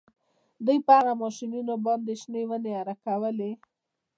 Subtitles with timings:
[0.65, 3.51] دوی په هغو ماشینونو باندې شنې ونې اره کولې